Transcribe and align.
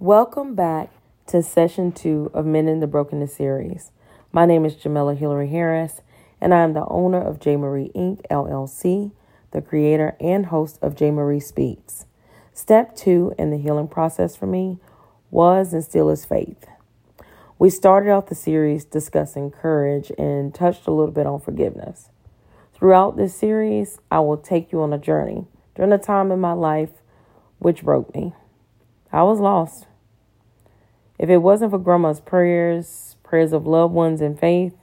Welcome 0.00 0.54
back 0.54 0.90
to 1.26 1.42
session 1.42 1.90
two 1.90 2.30
of 2.32 2.46
Mending 2.46 2.78
the 2.78 2.86
Brokenness 2.86 3.34
series. 3.34 3.90
My 4.30 4.46
name 4.46 4.64
is 4.64 4.76
Jamila 4.76 5.16
Hillary 5.16 5.48
Harris, 5.48 6.02
and 6.40 6.54
I 6.54 6.60
am 6.60 6.72
the 6.72 6.86
owner 6.86 7.20
of 7.20 7.40
J. 7.40 7.56
Marie 7.56 7.90
Inc. 7.96 8.24
LLC, 8.30 9.10
the 9.50 9.60
creator 9.60 10.16
and 10.20 10.46
host 10.46 10.78
of 10.82 10.94
J. 10.94 11.10
Marie 11.10 11.40
Speaks. 11.40 12.06
Step 12.54 12.94
two 12.94 13.34
in 13.36 13.50
the 13.50 13.58
healing 13.58 13.88
process 13.88 14.36
for 14.36 14.46
me 14.46 14.78
was 15.32 15.72
and 15.72 15.82
still 15.82 16.10
is 16.10 16.24
faith. 16.24 16.66
We 17.58 17.68
started 17.68 18.12
off 18.12 18.28
the 18.28 18.36
series 18.36 18.84
discussing 18.84 19.50
courage 19.50 20.12
and 20.16 20.54
touched 20.54 20.86
a 20.86 20.92
little 20.92 21.10
bit 21.10 21.26
on 21.26 21.40
forgiveness. 21.40 22.08
Throughout 22.72 23.16
this 23.16 23.34
series, 23.34 23.98
I 24.12 24.20
will 24.20 24.36
take 24.36 24.70
you 24.70 24.80
on 24.80 24.92
a 24.92 24.98
journey 24.98 25.46
during 25.74 25.90
a 25.90 25.98
time 25.98 26.30
in 26.30 26.38
my 26.38 26.52
life 26.52 27.02
which 27.58 27.82
broke 27.82 28.14
me. 28.14 28.32
I 29.10 29.24
was 29.24 29.40
lost. 29.40 29.87
If 31.18 31.28
it 31.28 31.38
wasn't 31.38 31.72
for 31.72 31.78
grandma's 31.78 32.20
prayers, 32.20 33.16
prayers 33.22 33.52
of 33.52 33.66
loved 33.66 33.92
ones, 33.92 34.20
and 34.20 34.38
faith, 34.38 34.74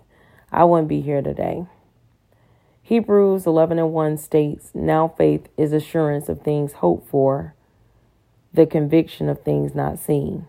I 0.52 0.66
wouldn't 0.66 0.90
be 0.90 1.02
here 1.02 1.22
today. 1.22 1.66
Hebrews 2.82 3.48
11 3.48 3.80
and 3.80 3.94
1 3.94 4.18
states, 4.18 4.72
Now 4.74 5.08
faith 5.08 5.48
is 5.58 5.74
assurance 5.74 6.30
of 6.30 6.42
things 6.42 6.74
hoped 6.74 7.10
for, 7.10 7.56
the 8.54 8.66
conviction 8.66 9.28
of 9.28 9.42
things 9.42 9.74
not 9.74 9.98
seen. 9.98 10.46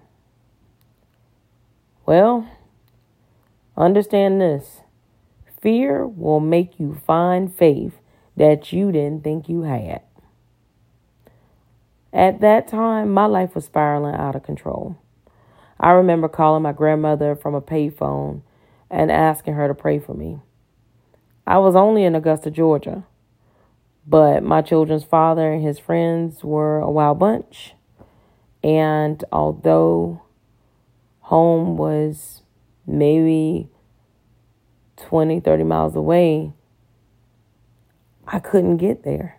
Well, 2.05 2.49
understand 3.77 4.41
this 4.41 4.81
fear 5.61 6.07
will 6.07 6.41
make 6.41 6.79
you 6.79 7.01
find 7.07 7.53
faith 7.53 7.99
that 8.37 8.73
you 8.73 8.93
didn't 8.93 9.25
think 9.25 9.49
you 9.49 9.63
had. 9.63 10.03
At 12.13 12.41
that 12.41 12.69
time, 12.69 13.11
my 13.11 13.27
life 13.27 13.55
was 13.55 13.65
spiraling 13.65 14.15
out 14.15 14.37
of 14.37 14.43
control. 14.43 14.97
I 15.79 15.91
remember 15.91 16.29
calling 16.29 16.63
my 16.63 16.73
grandmother 16.73 17.37
from 17.37 17.55
a 17.55 17.61
payphone 17.61 18.43
and 18.91 19.11
asking 19.11 19.55
her 19.55 19.69
to 19.69 19.75
pray 19.75 19.99
for 19.99 20.15
me. 20.15 20.39
I 21.47 21.59
was 21.59 21.77
only 21.77 22.05
in 22.05 22.15
Augusta, 22.15 22.51
Georgia, 22.51 23.05
but 24.07 24.43
my 24.43 24.63
children's 24.63 25.05
father 25.05 25.53
and 25.53 25.63
his 25.63 25.79
friends 25.79 26.43
were 26.43 26.79
a 26.79 26.91
wild 26.91 27.19
bunch. 27.19 27.75
And 28.65 29.23
although 29.31 30.23
home 31.21 31.77
was 31.77 32.43
maybe 32.87 33.69
20, 34.97 35.41
30 35.41 35.65
miles 35.65 35.95
away, 35.95 36.53
I 38.27 38.39
couldn't 38.39 38.79
get 38.79 39.05
there. 39.05 39.39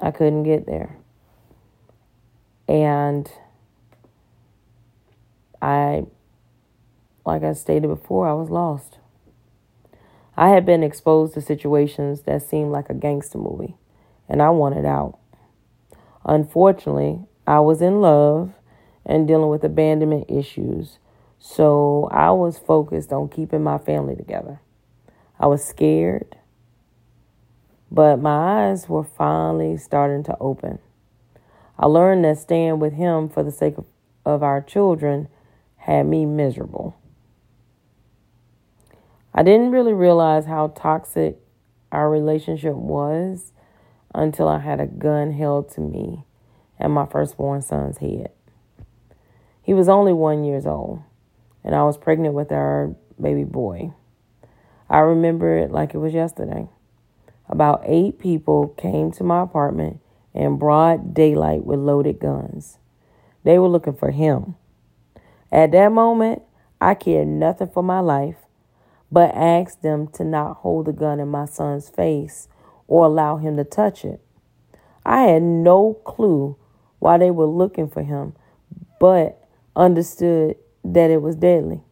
I 0.00 0.10
couldn't 0.10 0.44
get 0.44 0.66
there. 0.66 0.96
And 2.68 3.30
I, 5.60 6.04
like 7.24 7.42
I 7.42 7.52
stated 7.52 7.88
before, 7.88 8.28
I 8.28 8.32
was 8.32 8.50
lost. 8.50 8.98
I 10.36 10.50
had 10.50 10.66
been 10.66 10.82
exposed 10.82 11.34
to 11.34 11.40
situations 11.40 12.22
that 12.22 12.42
seemed 12.42 12.70
like 12.70 12.90
a 12.90 12.94
gangster 12.94 13.38
movie, 13.38 13.76
and 14.28 14.42
I 14.42 14.50
wanted 14.50 14.84
out. 14.84 15.18
Unfortunately, 16.24 17.20
I 17.46 17.60
was 17.60 17.80
in 17.80 18.00
love 18.00 18.52
and 19.04 19.26
dealing 19.26 19.48
with 19.48 19.64
abandonment 19.64 20.26
issues, 20.28 20.98
so 21.38 22.08
I 22.12 22.32
was 22.32 22.58
focused 22.58 23.12
on 23.12 23.28
keeping 23.28 23.62
my 23.62 23.78
family 23.78 24.16
together. 24.16 24.60
I 25.38 25.46
was 25.46 25.64
scared, 25.64 26.36
but 27.90 28.18
my 28.18 28.68
eyes 28.68 28.88
were 28.88 29.04
finally 29.04 29.76
starting 29.76 30.22
to 30.24 30.36
open. 30.38 30.80
I 31.78 31.86
learned 31.86 32.24
that 32.24 32.38
staying 32.38 32.78
with 32.78 32.94
him 32.94 33.28
for 33.28 33.42
the 33.42 33.52
sake 33.52 33.78
of, 33.78 33.86
of 34.24 34.42
our 34.42 34.60
children 34.60 35.28
had 35.86 36.04
me 36.04 36.26
miserable. 36.26 36.96
I 39.32 39.44
didn't 39.44 39.70
really 39.70 39.92
realize 39.92 40.44
how 40.44 40.72
toxic 40.74 41.38
our 41.92 42.10
relationship 42.10 42.74
was 42.74 43.52
until 44.12 44.48
I 44.48 44.58
had 44.58 44.80
a 44.80 44.86
gun 44.86 45.30
held 45.30 45.70
to 45.74 45.80
me 45.80 46.24
and 46.76 46.92
my 46.92 47.06
firstborn 47.06 47.62
son's 47.62 47.98
head. 47.98 48.32
He 49.62 49.74
was 49.74 49.88
only 49.88 50.12
one 50.12 50.42
years 50.42 50.66
old, 50.66 51.02
and 51.62 51.72
I 51.72 51.84
was 51.84 51.96
pregnant 51.96 52.34
with 52.34 52.50
our 52.50 52.96
baby 53.20 53.44
boy. 53.44 53.92
I 54.90 54.98
remember 54.98 55.56
it 55.56 55.70
like 55.70 55.94
it 55.94 55.98
was 55.98 56.14
yesterday. 56.14 56.66
About 57.48 57.82
eight 57.84 58.18
people 58.18 58.74
came 58.76 59.12
to 59.12 59.22
my 59.22 59.42
apartment 59.42 60.00
in 60.34 60.56
broad 60.56 61.14
daylight 61.14 61.64
with 61.64 61.78
loaded 61.78 62.18
guns. 62.18 62.78
They 63.44 63.56
were 63.56 63.68
looking 63.68 63.94
for 63.94 64.10
him. 64.10 64.56
At 65.52 65.72
that 65.72 65.92
moment, 65.92 66.42
I 66.80 66.94
cared 66.94 67.28
nothing 67.28 67.68
for 67.68 67.82
my 67.82 68.00
life, 68.00 68.36
but 69.10 69.34
asked 69.34 69.82
them 69.82 70.08
to 70.08 70.24
not 70.24 70.58
hold 70.58 70.86
the 70.86 70.92
gun 70.92 71.20
in 71.20 71.28
my 71.28 71.46
son's 71.46 71.88
face 71.88 72.48
or 72.88 73.06
allow 73.06 73.36
him 73.36 73.56
to 73.56 73.64
touch 73.64 74.04
it. 74.04 74.20
I 75.04 75.22
had 75.22 75.42
no 75.42 75.94
clue 76.04 76.56
why 76.98 77.18
they 77.18 77.30
were 77.30 77.46
looking 77.46 77.88
for 77.88 78.02
him, 78.02 78.34
but 78.98 79.46
understood 79.74 80.56
that 80.84 81.10
it 81.10 81.22
was 81.22 81.36
deadly. 81.36 81.82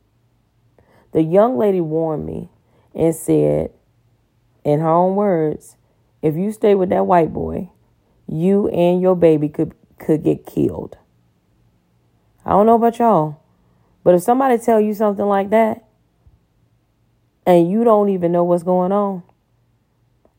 The 1.13 1.23
young 1.23 1.57
lady 1.57 1.81
warned 1.81 2.27
me 2.27 2.51
and 2.95 3.15
said, 3.15 3.71
in 4.65 4.81
her 4.81 4.89
own 4.89 5.15
words, 5.15 5.77
if 6.23 6.37
you 6.37 6.51
stay 6.51 6.75
with 6.75 6.89
that 6.89 7.07
white 7.07 7.33
boy, 7.33 7.71
you 8.27 8.69
and 8.69 9.01
your 9.01 9.15
baby 9.15 9.49
could 9.49 9.75
could 9.99 10.25
get 10.25 10.45
killed. 10.47 10.97
I 12.45 12.51
don't 12.51 12.67
know 12.67 12.75
about 12.75 12.99
y'all, 12.99 13.41
but 14.05 14.15
if 14.15 14.23
somebody 14.23 14.59
tell 14.59 14.81
you 14.81 14.95
something 14.95 15.27
like 15.27 15.51
that 15.51 15.85
and 17.45 17.69
you 17.69 17.83
don't 17.83 18.11
even 18.11 18.31
know 18.31 18.45
what's 18.45 18.63
going 18.63 18.93
on, 18.93 19.25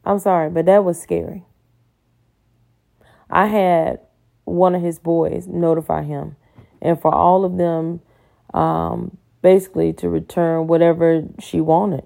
I'm 0.06 0.20
sorry, 0.20 0.50
but 0.50 0.66
that 0.68 0.86
was 0.86 1.02
scary. 1.02 1.44
I 3.30 3.48
had 3.48 4.00
one 4.46 4.76
of 4.76 4.82
his 4.82 5.00
boys 5.00 5.48
notify 5.48 6.04
him 6.04 6.38
and 6.82 7.02
for 7.02 7.14
all 7.14 7.44
of 7.44 7.58
them 7.58 8.00
um, 8.54 9.18
basically 9.42 9.92
to 9.94 10.08
return 10.08 10.68
whatever 10.68 11.24
she 11.40 11.60
wanted. 11.60 12.06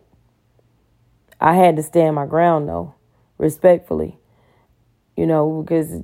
I 1.40 1.54
had 1.54 1.76
to 1.76 1.84
stand 1.84 2.16
my 2.16 2.26
ground 2.26 2.68
though, 2.68 2.96
respectfully 3.38 4.20
you 5.20 5.28
know, 5.28 5.62
because 5.62 6.02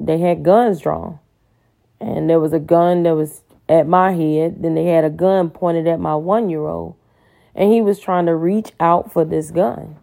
they 0.00 0.16
had 0.16 0.42
guns 0.42 0.80
drawn. 0.80 1.18
And 2.00 2.30
there 2.30 2.40
was 2.40 2.54
a 2.54 2.58
gun 2.58 3.02
that 3.02 3.14
was 3.14 3.42
at 3.68 3.86
my 3.86 4.12
head. 4.12 4.62
Then 4.62 4.74
they 4.74 4.86
had 4.86 5.04
a 5.04 5.10
gun 5.10 5.50
pointed 5.50 5.86
at 5.86 6.00
my 6.00 6.14
one 6.14 6.50
year 6.50 6.66
old. 6.66 6.96
And 7.54 7.72
he 7.72 7.80
was 7.80 7.98
trying 7.98 8.26
to 8.26 8.34
reach 8.34 8.72
out 8.78 9.12
for 9.12 9.24
this 9.24 9.50
gun. 9.50 9.96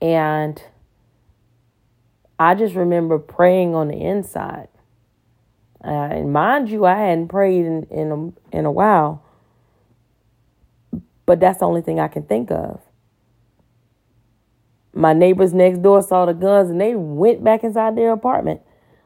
And 0.00 0.62
I 2.38 2.54
just 2.54 2.74
remember 2.74 3.18
praying 3.18 3.74
on 3.74 3.88
the 3.88 3.96
inside. 3.96 4.68
Uh, 5.84 5.88
and 5.88 6.32
mind 6.32 6.70
you, 6.70 6.84
I 6.84 6.96
hadn't 6.96 7.28
prayed 7.28 7.64
in, 7.64 7.84
in, 7.90 8.10
a, 8.52 8.56
in 8.56 8.64
a 8.64 8.72
while. 8.72 9.22
But 11.26 11.40
that's 11.40 11.58
the 11.58 11.66
only 11.66 11.82
thing 11.82 12.00
I 12.00 12.08
can 12.08 12.22
think 12.22 12.50
of 12.50 12.80
my 14.96 15.12
neighbors 15.12 15.52
next 15.52 15.82
door 15.82 16.02
saw 16.02 16.24
the 16.24 16.32
guns 16.32 16.70
and 16.70 16.80
they 16.80 16.94
went 16.94 17.44
back 17.44 17.62
inside 17.62 17.96
their 17.96 18.12
apartment. 18.12 18.62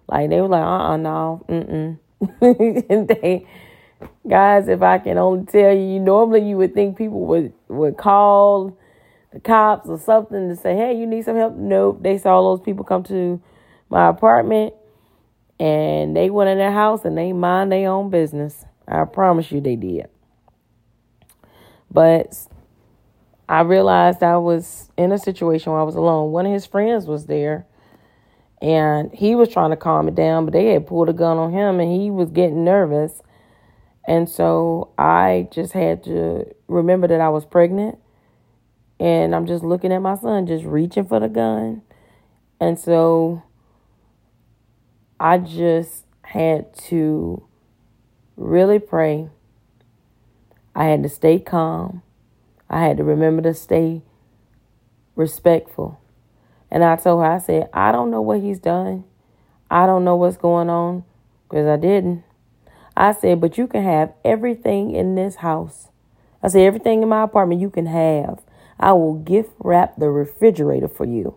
Like 0.09 0.31
they 0.31 0.41
were 0.41 0.49
like, 0.49 0.63
uh 0.63 0.67
uh-uh, 0.67 0.93
uh 0.93 0.97
no, 0.97 1.45
mm 1.49 1.71
mm. 1.71 1.99
and 2.41 3.09
they 3.09 3.47
guys, 4.29 4.69
if 4.69 4.83
I 4.83 4.99
can 4.99 5.19
only 5.19 5.47
tell 5.47 5.75
you, 5.75 5.99
normally 6.01 6.49
you 6.49 6.57
would 6.57 6.75
think 6.75 6.97
people 6.97 7.21
would 7.27 7.53
would 7.69 7.97
call 7.97 8.77
the 9.33 9.41
cops 9.41 9.89
or 9.89 9.99
something 9.99 10.49
to 10.49 10.57
say, 10.57 10.77
Hey, 10.77 10.99
you 10.99 11.07
need 11.07 11.25
some 11.25 11.37
help? 11.37 11.55
Nope. 11.57 12.03
They 12.03 12.19
saw 12.19 12.41
those 12.43 12.61
people 12.61 12.85
come 12.85 13.03
to 13.05 13.41
my 13.89 14.09
apartment 14.09 14.75
and 15.59 16.17
they 16.17 16.31
went 16.31 16.51
in 16.51 16.59
their 16.59 16.73
house 16.73 17.05
and 17.05 17.17
they 17.17 17.33
mind 17.33 17.71
their 17.73 17.91
own 17.91 18.11
business. 18.11 18.65
I 18.89 19.05
promise 19.05 19.53
you 19.53 19.61
they 19.61 19.77
did. 19.77 20.09
But 21.91 22.35
I 23.49 23.63
realized 23.63 24.23
I 24.23 24.37
was 24.37 24.91
in 24.97 25.13
a 25.13 25.19
situation 25.19 25.73
where 25.73 25.81
I 25.81 25.85
was 25.85 25.97
alone. 25.97 26.33
One 26.33 26.47
of 26.47 26.53
his 26.53 26.67
friends 26.67 27.07
was 27.07 27.27
there 27.27 27.67
and 28.61 29.13
he 29.13 29.35
was 29.35 29.49
trying 29.49 29.71
to 29.71 29.77
calm 29.77 30.09
it 30.09 30.15
down, 30.15 30.45
but 30.45 30.53
they 30.53 30.67
had 30.67 30.87
pulled 30.87 31.09
a 31.09 31.15
gun 31.15 31.39
on 31.39 31.53
him 31.53 31.81
and 31.81 31.91
he 31.91 32.11
was 32.11 32.31
getting 32.31 32.65
nervous. 32.65 33.23
And 34.07 34.29
so 34.29 34.91
I 34.99 35.49
just 35.51 35.73
had 35.73 36.05
to 36.05 36.55
remember 36.69 37.07
that 37.09 37.21
I 37.21 37.29
was 37.29 37.45
pregnant 37.45 37.99
and 38.99 39.35
I'm 39.35 39.47
just 39.47 39.65
looking 39.65 39.93
at 39.93 40.01
my 40.01 40.17
son, 40.17 40.47
just 40.47 40.65
reaching 40.65 41.07
for 41.07 41.21
the 41.21 41.29
gun. 41.29 41.83
And 42.61 42.79
so 42.79 43.43
I 45.19 45.39
just 45.39 46.05
had 46.23 46.77
to 46.89 47.43
really 48.37 48.79
pray. 48.79 49.29
I 50.75 50.85
had 50.85 51.03
to 51.03 51.09
stay 51.09 51.39
calm. 51.39 52.03
I 52.69 52.83
had 52.83 52.97
to 52.99 53.05
remember 53.05 53.43
to 53.43 53.55
stay 53.55 54.03
respectful. 55.15 56.00
And 56.71 56.85
I 56.85 56.97
told 56.97 57.23
her, 57.23 57.31
I 57.31 57.39
said, 57.39 57.69
I 57.73 57.93
don't 57.93 58.11
know 58.11 58.23
what 58.23 58.41
he's 58.41 58.61
done. 58.61 59.05
I 59.71 59.87
don't 59.87 60.05
know 60.05 60.17
what's 60.17 60.37
going 60.37 60.71
on 60.71 61.05
because 61.49 61.67
I 61.67 61.77
didn't. 61.77 62.25
I 62.97 63.13
said, 63.13 63.41
but 63.41 63.59
you 63.59 63.67
can 63.67 63.83
have 63.83 64.13
everything 64.25 64.95
in 64.95 65.15
this 65.15 65.37
house. 65.37 65.89
I 66.43 66.49
said, 66.49 66.63
everything 66.63 67.03
in 67.03 67.09
my 67.09 67.23
apartment 67.23 67.61
you 67.61 67.71
can 67.71 67.87
have. 67.87 68.43
I 68.79 68.93
will 68.93 69.15
gift 69.15 69.53
wrap 69.59 69.97
the 69.97 70.11
refrigerator 70.11 70.89
for 70.89 71.05
you. 71.05 71.37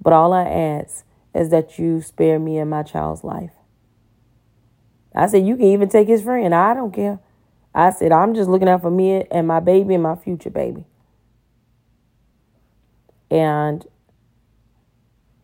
But 0.00 0.12
all 0.12 0.32
I 0.32 0.44
ask 0.44 1.04
is 1.34 1.50
that 1.50 1.78
you 1.78 2.00
spare 2.00 2.38
me 2.38 2.58
and 2.58 2.70
my 2.70 2.82
child's 2.82 3.24
life. 3.24 3.52
I 5.14 5.26
said, 5.26 5.46
you 5.46 5.56
can 5.56 5.66
even 5.66 5.88
take 5.88 6.08
his 6.08 6.22
friend. 6.22 6.54
I 6.54 6.74
don't 6.74 6.92
care. 6.92 7.20
I 7.74 7.90
said, 7.90 8.12
I'm 8.12 8.34
just 8.34 8.48
looking 8.48 8.68
out 8.68 8.82
for 8.82 8.90
me 8.90 9.24
and 9.30 9.46
my 9.46 9.60
baby 9.60 9.94
and 9.94 10.02
my 10.02 10.16
future 10.16 10.50
baby. 10.50 10.84
And, 13.30 13.86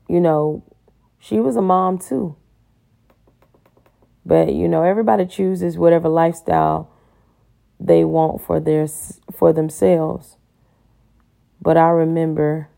you 0.09 0.21
know, 0.21 0.65
she 1.19 1.39
was 1.39 1.57
a 1.57 1.63
mom 1.63 1.99
too. 1.99 2.37
But, 4.25 4.53
you 4.53 4.69
know, 4.69 4.83
everybody 4.83 5.27
chooses 5.27 5.79
whatever 5.79 6.09
lifestyle 6.09 6.91
they 7.81 8.05
want 8.05 8.43
for 8.43 8.61
their 8.61 8.87
for 9.33 9.53
themselves. 9.53 10.37
But 11.61 11.77
I 11.77 11.89
remember 11.89 12.69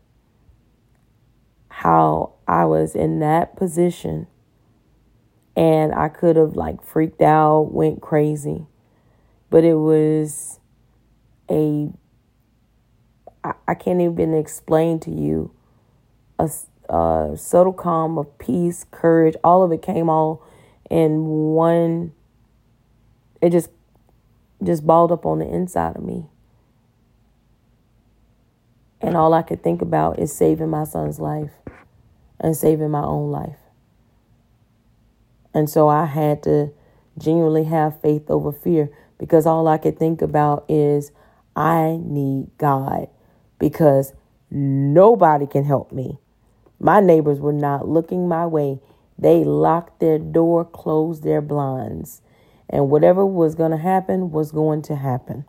how 1.69 2.33
I 2.47 2.65
was 2.65 2.95
in 2.95 3.19
that 3.19 3.55
position 3.55 4.27
and 5.55 5.93
I 5.93 6.09
could 6.09 6.35
have 6.35 6.55
like 6.55 6.83
freaked 6.83 7.21
out, 7.21 7.73
went 7.73 8.01
crazy. 8.01 8.65
But 9.49 9.63
it 9.63 9.75
was 9.75 10.59
a 11.49 11.89
I, 13.43 13.53
I 13.67 13.73
can't 13.73 14.01
even 14.01 14.33
explain 14.33 14.99
to 15.01 15.11
you 15.11 15.51
a, 16.39 16.49
a 16.91 17.33
subtle 17.37 17.73
calm 17.73 18.17
of 18.17 18.37
peace, 18.37 18.85
courage, 18.91 19.35
all 19.43 19.63
of 19.63 19.71
it 19.71 19.81
came 19.81 20.09
all 20.09 20.45
in 20.89 21.25
one 21.25 22.11
it 23.41 23.51
just 23.51 23.69
just 24.63 24.85
balled 24.85 25.11
up 25.11 25.25
on 25.25 25.39
the 25.39 25.47
inside 25.47 25.95
of 25.95 26.03
me. 26.03 26.25
And 29.01 29.17
all 29.17 29.33
I 29.33 29.41
could 29.41 29.63
think 29.63 29.81
about 29.81 30.19
is 30.19 30.31
saving 30.31 30.69
my 30.69 30.83
son's 30.83 31.19
life 31.19 31.49
and 32.39 32.55
saving 32.55 32.91
my 32.91 33.03
own 33.03 33.31
life. 33.31 33.57
And 35.53 35.67
so 35.67 35.87
I 35.87 36.05
had 36.05 36.43
to 36.43 36.71
genuinely 37.17 37.63
have 37.63 37.99
faith 38.01 38.29
over 38.29 38.51
fear 38.51 38.91
because 39.17 39.47
all 39.47 39.67
I 39.67 39.79
could 39.79 39.97
think 39.97 40.21
about 40.21 40.65
is 40.69 41.11
I 41.55 41.99
need 42.03 42.51
God 42.59 43.07
because 43.57 44.13
nobody 44.51 45.47
can 45.47 45.63
help 45.63 45.91
me. 45.91 46.19
My 46.83 46.99
neighbors 46.99 47.39
were 47.39 47.53
not 47.53 47.87
looking 47.87 48.27
my 48.27 48.47
way. 48.47 48.79
They 49.15 49.43
locked 49.43 49.99
their 49.99 50.17
door, 50.17 50.65
closed 50.65 51.21
their 51.21 51.39
blinds, 51.39 52.23
and 52.67 52.89
whatever 52.89 53.23
was 53.23 53.53
going 53.53 53.69
to 53.69 53.77
happen 53.77 54.31
was 54.31 54.51
going 54.51 54.81
to 54.83 54.95
happen. 54.95 55.45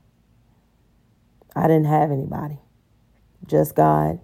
I 1.56 1.62
didn't 1.68 1.86
have 1.86 2.10
anybody, 2.10 2.58
just 3.46 3.74
God. 3.74 4.20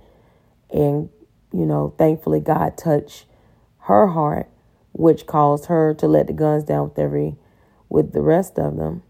And, 0.71 1.09
you 1.51 1.65
know, 1.65 1.95
thankfully, 1.97 2.41
God 2.41 2.77
touched 2.77 3.25
her 3.85 4.09
heart, 4.09 4.51
which 4.93 5.25
caused 5.25 5.67
her 5.67 5.95
to 5.95 6.07
let 6.07 6.27
the 6.27 6.35
guns 6.35 6.65
down 6.65 6.91
with 6.91 6.99
every, 6.99 7.37
with 7.89 8.13
the 8.13 8.21
rest 8.21 8.59
of 8.59 8.77
them. 8.77 9.03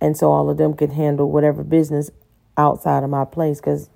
And 0.00 0.16
so 0.16 0.32
all 0.32 0.48
of 0.48 0.56
them 0.56 0.72
could 0.72 0.92
handle 0.92 1.30
whatever 1.30 1.62
business 1.64 2.10
outside 2.56 3.04
of 3.04 3.10
my 3.10 3.26
place. 3.26 3.60
Because, 3.60 3.90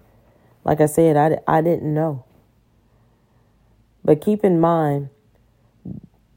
like 0.63 0.83
I 0.83 0.87
said, 0.87 1.17
I, 1.17 1.39
I 1.47 1.63
didn't 1.63 1.95
know. 1.95 2.27
But 4.09 4.23
keep 4.23 4.43
in 4.43 4.59
mind, 4.59 5.11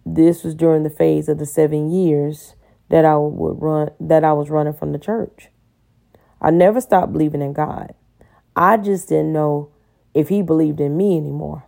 this 0.06 0.44
was 0.44 0.56
during 0.56 0.84
the 0.84 0.90
phase 0.90 1.30
of 1.30 1.38
the 1.38 1.46
seven 1.46 1.90
years 1.90 2.56
that 2.90 3.06
I 3.06 3.16
would 3.16 3.62
run 3.62 3.92
that 3.98 4.26
I 4.26 4.34
was 4.34 4.50
running 4.50 4.74
from 4.74 4.92
the 4.92 5.00
church. 5.00 5.48
I 6.42 6.52
never 6.52 6.82
stopped 6.82 7.14
believing 7.14 7.42
in 7.42 7.54
God. 7.54 7.94
I 8.58 8.76
just 8.76 9.08
didn't 9.08 9.32
know 9.32 9.72
if 10.14 10.28
he 10.28 10.42
believed 10.42 10.82
in 10.82 10.98
me 10.98 11.16
anymore. 11.16 11.64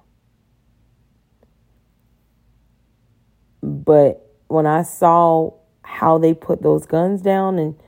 But 3.62 4.30
when 4.50 4.66
I 4.66 4.82
saw 4.82 5.52
how 5.84 6.18
they 6.18 6.34
put 6.34 6.62
those 6.62 6.86
guns 6.86 7.22
down 7.22 7.58
and 7.60 7.82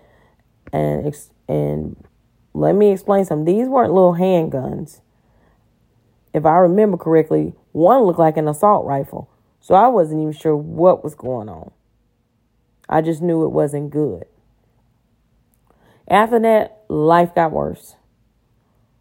and 0.72 1.14
and 1.50 2.02
let 2.54 2.76
me 2.76 2.94
explain 2.94 3.26
something. 3.26 3.58
These 3.58 3.68
weren't 3.68 3.92
little 3.92 4.14
handguns. 4.14 5.02
If 6.36 6.46
I 6.46 6.58
remember 6.58 6.98
correctly, 6.98 7.54
one 7.72 8.02
looked 8.02 8.20
like 8.20 8.36
an 8.36 8.50
assault 8.50 8.86
rifle. 8.86 9.30
So 9.62 9.74
I 9.74 9.88
wasn't 9.88 10.20
even 10.20 10.34
sure 10.34 10.54
what 10.54 11.02
was 11.02 11.16
going 11.16 11.48
on. 11.48 11.72
I 12.90 13.00
just 13.02 13.22
knew 13.22 13.46
it 13.46 13.54
wasn't 13.54 13.90
good. 13.90 14.26
After 16.10 16.38
that, 16.40 16.84
life 16.90 17.34
got 17.34 17.54
worse. 17.54 17.96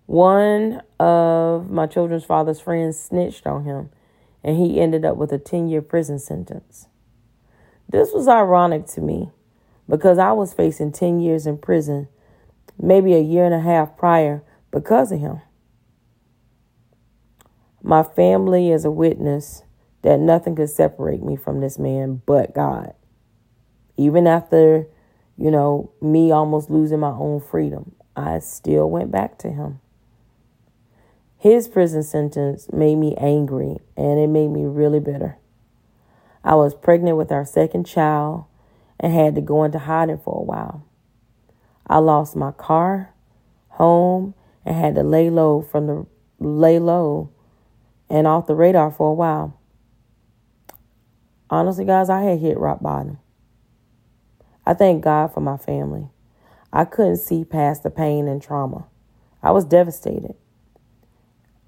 One 0.07 0.81
of 1.01 1.69
my 1.69 1.89
children's 1.89 2.25
father's 2.25 2.61
friends 2.61 3.01
snitched 3.01 3.49
on 3.49 3.65
him, 3.65 3.91
and 4.45 4.57
he 4.57 4.81
ended 4.81 5.05
up 5.05 5.17
with 5.17 5.33
a 5.33 5.39
10 5.39 5.67
year 5.67 5.83
prison 5.83 6.21
sentence. 6.21 6.87
This 7.89 8.13
was 8.13 8.29
ironic 8.29 8.87
to 8.95 9.01
me 9.01 9.33
because 9.89 10.19
I 10.19 10.31
was 10.31 10.55
facing 10.55 10.93
10 10.93 11.19
years 11.19 11.49
in 11.49 11.59
prison, 11.59 12.07
maybe 12.81 13.13
a 13.15 13.21
year 13.21 13.45
and 13.45 13.55
a 13.55 13.61
half 13.61 13.97
prior, 13.97 14.45
because 14.71 15.11
of 15.11 15.19
him. 15.19 15.41
My 17.87 18.03
family 18.03 18.71
is 18.71 18.87
a 18.87 18.91
witness 18.91 19.63
that 20.01 20.19
nothing 20.19 20.57
could 20.57 20.71
separate 20.71 21.23
me 21.23 21.37
from 21.37 21.61
this 21.61 21.79
man 21.79 22.23
but 22.25 22.55
God. 22.55 22.95
Even 23.99 24.27
after, 24.27 24.87
you 25.37 25.51
know, 25.51 25.93
me 26.01 26.33
almost 26.33 26.71
losing 26.71 27.01
my 27.01 27.11
own 27.11 27.43
freedom, 27.43 27.95
I 28.17 28.39
still 28.39 28.89
went 28.89 29.11
back 29.11 29.37
to 29.41 29.51
him. 29.51 29.81
His 31.37 31.69
prison 31.69 32.03
sentence 32.03 32.73
made 32.73 32.97
me 32.97 33.17
angry 33.17 33.77
and 33.99 34.19
it 34.19 34.29
made 34.29 34.49
me 34.49 34.65
really 34.65 34.99
bitter. 34.99 35.37
I 36.43 36.55
was 36.55 36.75
pregnant 36.75 37.19
with 37.19 37.31
our 37.31 37.45
second 37.45 37.85
child 37.85 38.47
and 38.99 39.13
had 39.13 39.35
to 39.35 39.43
go 39.43 39.63
into 39.63 39.81
hiding 39.81 40.21
for 40.25 40.41
a 40.41 40.43
while. 40.43 40.87
I 41.87 41.99
lost 41.99 42.35
my 42.35 42.53
car, 42.53 43.13
home, 43.69 44.33
and 44.65 44.75
had 44.75 44.95
to 44.95 45.03
lay 45.03 45.29
low 45.29 45.61
from 45.61 45.87
the 45.87 46.07
lay 46.39 46.79
low 46.79 47.29
and 48.09 48.27
off 48.27 48.47
the 48.47 48.55
radar 48.55 48.91
for 48.91 49.11
a 49.11 49.15
while. 49.15 49.59
Honestly, 51.51 51.85
guys, 51.85 52.09
I 52.09 52.23
had 52.23 52.41
hit 52.41 52.59
rock 52.59 52.81
bottom. 52.81 53.19
I 54.67 54.75
thank 54.75 55.05
God 55.05 55.33
for 55.33 55.41
my 55.41 55.57
family. 55.57 56.09
I 56.73 56.85
couldn't 56.85 57.19
see 57.19 57.45
past 57.45 57.83
the 57.83 57.91
pain 57.91 58.27
and 58.27 58.43
trauma. 58.43 58.87
I 59.43 59.51
was 59.51 59.65
devastated. 59.65 60.35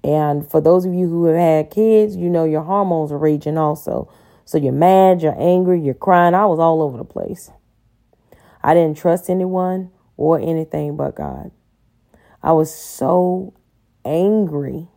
And 0.03 0.49
for 0.49 0.61
those 0.61 0.85
of 0.85 0.93
you 0.93 1.07
who 1.07 1.25
have 1.25 1.37
had 1.37 1.71
kids, 1.71 2.15
you 2.15 2.29
know 2.29 2.43
your 2.45 2.63
hormones 2.63 3.11
are 3.11 3.17
raging 3.17 3.57
also. 3.57 4.11
So 4.45 4.57
you're 4.57 4.71
mad, 4.71 5.21
you're 5.21 5.39
angry, 5.39 5.81
you're 5.81 5.93
crying. 5.93 6.33
I 6.33 6.45
was 6.45 6.59
all 6.59 6.81
over 6.81 6.97
the 6.97 7.03
place. 7.03 7.51
I 8.63 8.73
didn't 8.73 8.97
trust 8.97 9.29
anyone 9.29 9.91
or 10.15 10.39
anything 10.39 10.95
but 10.95 11.15
God. 11.15 11.51
I 12.41 12.53
was 12.53 12.73
so 12.73 13.53
angry 14.05 14.87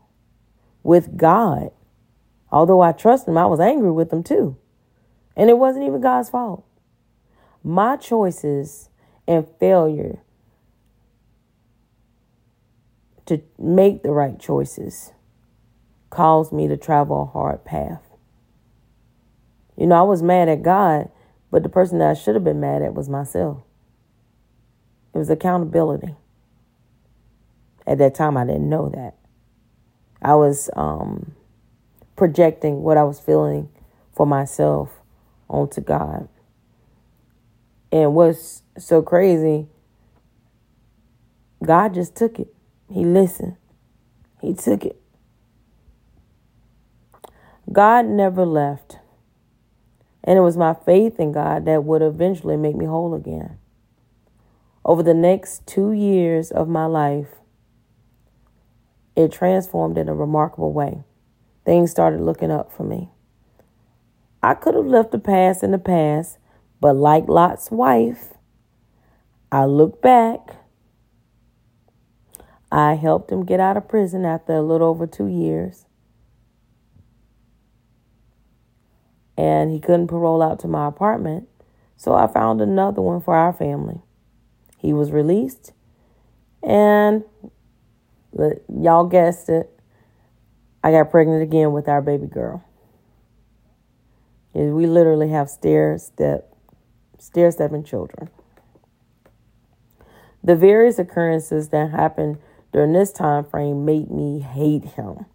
with 0.83 1.17
God. 1.17 1.71
Although 2.51 2.81
I 2.81 2.93
trust 2.93 3.29
him, 3.29 3.39
I 3.39 3.47
was 3.47 3.61
angry 3.61 3.91
with 3.91 4.13
him 4.13 4.23
too. 4.23 4.57
And 5.37 5.49
it 5.49 5.59
wasn't 5.59 5.87
even 5.87 6.01
God's 6.01 6.31
fault. 6.31 6.65
My 7.63 7.97
choices 7.97 8.89
and 9.27 9.47
failure 9.59 10.19
to 13.27 13.41
make 13.59 14.03
the 14.03 14.11
right 14.11 14.39
choices 14.39 15.13
caused 16.09 16.53
me 16.53 16.67
to 16.67 16.77
travel 16.77 17.23
a 17.23 17.27
hard 17.27 17.65
path. 17.65 18.03
You 19.77 19.87
know, 19.87 19.95
I 19.95 20.03
was 20.03 20.23
mad 20.23 20.49
at 20.49 20.63
God, 20.63 21.11
but 21.51 21.63
the 21.63 21.69
person 21.69 21.99
that 21.99 22.11
I 22.11 22.15
should 22.15 22.35
have 22.35 22.45
been 22.45 22.61
mad 22.61 22.83
at 22.83 22.95
was 22.95 23.09
myself. 23.09 23.59
It 25.15 25.19
was 25.19 25.31
accountability. 25.31 26.17
At 27.87 27.99
that 27.99 28.15
time, 28.15 28.37
I 28.37 28.45
didn't 28.45 28.69
know 28.69 28.89
that. 28.89 29.15
I 30.23 30.35
was 30.35 30.71
um, 30.77 31.35
projecting 32.17 32.83
what 32.83 32.97
I 32.97 33.05
was 33.05 33.19
feeling 33.19 33.69
for 34.13 34.27
myself 34.27 34.91
onto 35.49 35.81
God. 35.81 36.29
And 37.93 38.15
what's 38.15 38.63
so 38.79 39.03
crazy, 39.03 39.67
God 41.65 41.95
just 41.95 42.15
took 42.15 42.39
it. 42.39 42.55
He 42.93 43.05
listened. 43.05 43.57
He 44.41 44.55
took 44.55 44.85
it. 44.85 45.01
God 47.73 48.07
never 48.07 48.45
left. 48.45 48.99
And 50.25 50.39
it 50.39 50.43
was 50.43 50.57
my 50.57 50.75
faith 50.75 51.19
in 51.19 51.33
God 51.33 51.65
that 51.65 51.85
would 51.85 52.03
eventually 52.03 52.57
make 52.57 52.77
me 52.77 52.85
whole 52.85 53.15
again. 53.15 53.59
Over 54.85 55.03
the 55.03 55.15
next 55.15 55.67
two 55.67 55.93
years 55.93 56.51
of 56.51 56.69
my 56.69 56.87
life, 56.87 57.40
it 59.17 59.33
transformed 59.33 59.99
in 59.99 60.09
a 60.09 60.15
remarkable 60.15 60.73
way. 60.73 61.03
Things 61.65 61.91
started 61.91 62.21
looking 62.21 62.51
up 62.51 62.73
for 62.73 62.85
me. 62.85 63.11
I 64.43 64.55
could 64.55 64.75
have 64.75 64.87
left 64.87 65.13
the 65.13 65.19
past 65.19 65.63
in 65.63 65.71
the 65.71 65.79
past, 65.79 66.39
But 66.81 66.97
like 66.97 67.29
Lot's 67.29 67.71
wife, 67.71 68.33
I 69.53 69.67
look 69.67 70.01
back. 70.01 70.57
I 72.73 72.95
helped 72.95 73.31
him 73.31 73.45
get 73.45 73.61
out 73.61 73.77
of 73.77 73.89
prison 73.89 74.25
after 74.25 74.55
a 74.55 74.63
little 74.63 74.89
over 74.89 75.07
two 75.07 75.27
years. 75.27 75.85
And 79.37 79.71
he 79.71 79.81
couldn't 79.81 80.07
parole 80.09 80.43
out 80.43 80.59
to 80.61 80.69
my 80.69 80.87
apartment. 80.87 81.49
So 81.97 82.15
I 82.15 82.27
found 82.27 82.61
another 82.63 83.03
one 83.03 83.21
for 83.21 83.35
our 83.35 83.53
family. 83.53 84.01
He 84.79 84.93
was 84.93 85.11
released. 85.11 85.73
And 86.63 87.25
y'all 88.33 89.07
guessed 89.07 89.49
it. 89.49 89.71
I 90.83 90.91
got 90.93 91.11
pregnant 91.11 91.43
again 91.43 91.73
with 91.73 91.89
our 91.89 92.01
baby 92.01 92.27
girl. 92.27 92.65
And 94.55 94.75
We 94.75 94.87
literally 94.87 95.29
have 95.31 95.49
stair 95.49 95.99
step, 95.99 96.53
stair 97.19 97.51
stepping 97.51 97.85
children. 97.85 98.31
The 100.43 100.57
various 100.57 100.99
occurrences 100.99 101.69
that 101.69 101.91
happened 101.91 102.39
during 102.73 102.93
this 102.93 103.13
time 103.13 103.45
frame 103.45 103.85
made 103.85 104.11
me 104.11 104.41
hate 104.41 104.85
him. 104.85 105.27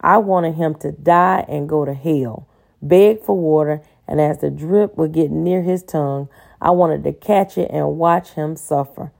I 0.00 0.18
wanted 0.18 0.54
him 0.54 0.74
to 0.76 0.92
die 0.92 1.44
and 1.48 1.68
go 1.68 1.84
to 1.84 1.94
hell, 1.94 2.48
beg 2.80 3.22
for 3.22 3.36
water, 3.36 3.82
and 4.06 4.20
as 4.20 4.38
the 4.38 4.50
drip 4.50 4.96
would 4.96 5.12
get 5.12 5.30
near 5.30 5.62
his 5.62 5.82
tongue, 5.82 6.28
I 6.60 6.70
wanted 6.70 7.04
to 7.04 7.12
catch 7.12 7.58
it 7.58 7.70
and 7.70 7.98
watch 7.98 8.30
him 8.30 8.56
suffer. 8.56 9.12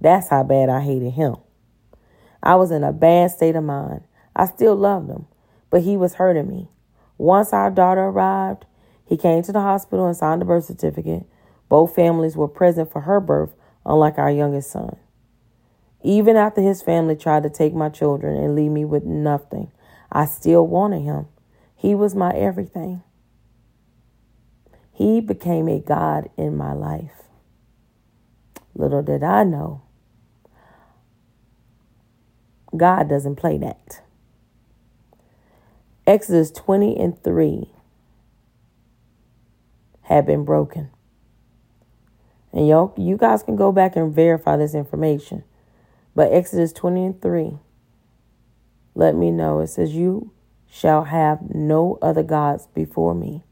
That's 0.00 0.28
how 0.28 0.42
bad 0.42 0.68
I 0.68 0.80
hated 0.80 1.12
him. 1.12 1.36
I 2.42 2.54
was 2.56 2.70
in 2.70 2.84
a 2.84 2.92
bad 2.92 3.30
state 3.30 3.56
of 3.56 3.64
mind. 3.64 4.02
I 4.34 4.46
still 4.46 4.76
loved 4.76 5.10
him, 5.10 5.26
but 5.70 5.82
he 5.82 5.96
was 5.96 6.14
hurting 6.14 6.48
me. 6.48 6.68
Once 7.16 7.52
our 7.52 7.70
daughter 7.70 8.02
arrived, 8.02 8.64
he 9.04 9.16
came 9.16 9.42
to 9.42 9.52
the 9.52 9.60
hospital 9.60 10.06
and 10.06 10.16
signed 10.16 10.40
the 10.40 10.46
birth 10.46 10.64
certificate. 10.64 11.24
Both 11.68 11.94
families 11.94 12.36
were 12.36 12.48
present 12.48 12.92
for 12.92 13.02
her 13.02 13.20
birth, 13.20 13.54
unlike 13.84 14.18
our 14.18 14.30
youngest 14.30 14.70
son. 14.70 14.96
Even 16.02 16.36
after 16.36 16.60
his 16.60 16.82
family 16.82 17.16
tried 17.16 17.42
to 17.42 17.50
take 17.50 17.74
my 17.74 17.88
children 17.88 18.36
and 18.36 18.54
leave 18.54 18.70
me 18.70 18.84
with 18.84 19.04
nothing, 19.04 19.72
I 20.12 20.26
still 20.26 20.66
wanted 20.66 21.02
him. 21.02 21.26
He 21.74 21.94
was 21.94 22.14
my 22.14 22.32
everything. 22.32 23.02
He 24.92 25.20
became 25.20 25.68
a 25.68 25.80
God 25.80 26.28
in 26.36 26.56
my 26.56 26.72
life. 26.72 27.22
Little 28.74 29.02
did 29.02 29.22
I 29.22 29.44
know, 29.44 29.82
God 32.78 33.08
doesn't 33.08 33.36
play 33.36 33.58
that. 33.58 34.02
Exodus 36.06 36.50
20 36.50 36.98
and 36.98 37.22
3 37.22 37.70
had 40.02 40.24
been 40.24 40.44
broken. 40.44 40.90
And 42.52 42.66
y'all, 42.66 42.94
you 42.96 43.16
guys 43.18 43.42
can 43.42 43.56
go 43.56 43.72
back 43.72 43.94
and 43.94 44.14
verify 44.14 44.56
this 44.56 44.74
information. 44.74 45.44
But 46.14 46.32
Exodus 46.32 46.72
20 46.72 47.04
and 47.04 47.22
3 47.22 47.58
let 48.94 49.14
me 49.14 49.30
know. 49.30 49.60
It 49.60 49.68
says, 49.68 49.94
You 49.94 50.32
shall 50.68 51.04
have 51.04 51.54
no 51.54 51.98
other 52.02 52.22
gods 52.22 52.66
before 52.74 53.14
me. 53.14 53.44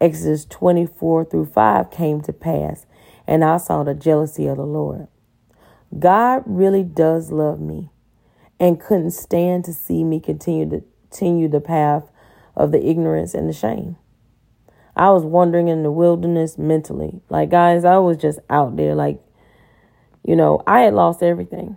Exodus 0.00 0.44
24 0.44 1.24
through 1.24 1.46
5 1.46 1.90
came 1.90 2.20
to 2.22 2.32
pass, 2.32 2.86
and 3.26 3.44
I 3.44 3.56
saw 3.56 3.82
the 3.82 3.94
jealousy 3.94 4.46
of 4.46 4.58
the 4.58 4.66
Lord. 4.66 5.08
God 5.98 6.42
really 6.46 6.84
does 6.84 7.30
love 7.30 7.60
me 7.60 7.90
and 8.58 8.80
couldn't 8.80 9.10
stand 9.10 9.64
to 9.64 9.72
see 9.72 10.04
me 10.04 10.20
continue 10.20 10.68
to 10.70 10.84
continue 11.10 11.48
the 11.48 11.60
path 11.60 12.10
of 12.54 12.72
the 12.72 12.86
ignorance 12.86 13.34
and 13.34 13.48
the 13.48 13.52
shame. 13.52 13.96
I 14.94 15.10
was 15.10 15.24
wandering 15.24 15.68
in 15.68 15.82
the 15.82 15.90
wilderness 15.90 16.58
mentally. 16.58 17.20
Like 17.28 17.50
guys, 17.50 17.84
I 17.84 17.98
was 17.98 18.16
just 18.16 18.38
out 18.48 18.76
there 18.76 18.94
like 18.94 19.20
you 20.24 20.36
know, 20.36 20.62
I 20.66 20.80
had 20.80 20.94
lost 20.94 21.22
everything. 21.22 21.76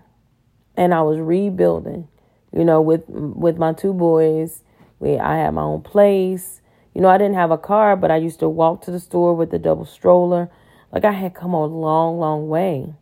And 0.75 0.93
I 0.93 1.01
was 1.01 1.19
rebuilding, 1.19 2.07
you 2.51 2.65
know, 2.65 2.81
with 2.81 3.03
with 3.07 3.57
my 3.57 3.73
two 3.73 3.93
boys. 3.93 4.63
We 4.99 5.19
I 5.19 5.37
had 5.37 5.51
my 5.51 5.61
own 5.61 5.81
place. 5.81 6.61
You 6.95 7.01
know, 7.01 7.09
I 7.09 7.17
didn't 7.17 7.35
have 7.35 7.51
a 7.51 7.57
car, 7.57 7.95
but 7.95 8.11
I 8.11 8.17
used 8.17 8.39
to 8.39 8.49
walk 8.49 8.81
to 8.83 8.91
the 8.91 8.99
store 8.99 9.35
with 9.35 9.51
the 9.51 9.59
double 9.59 9.85
stroller. 9.85 10.49
Like 10.91 11.05
I 11.05 11.11
had 11.11 11.35
come 11.35 11.53
a 11.53 11.65
long, 11.65 12.19
long 12.19 12.47
way. 12.47 12.93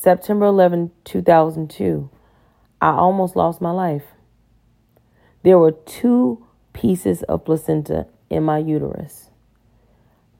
September 0.00 0.46
11, 0.46 0.92
2002, 1.02 2.08
I 2.80 2.90
almost 2.90 3.34
lost 3.34 3.60
my 3.60 3.72
life. 3.72 4.04
There 5.42 5.58
were 5.58 5.72
two 5.72 6.46
pieces 6.72 7.24
of 7.24 7.44
placenta 7.44 8.06
in 8.30 8.44
my 8.44 8.58
uterus 8.58 9.30